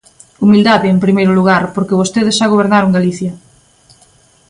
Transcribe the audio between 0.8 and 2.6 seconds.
en primeiro lugar, porque vostedes xa